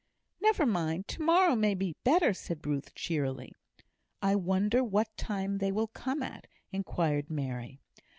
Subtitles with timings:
[0.41, 1.07] "Never mind!
[1.09, 3.53] to morrow may be better," said Ruth, cheerily.
[4.19, 7.79] "I wonder what time they will come at?" inquired Mary.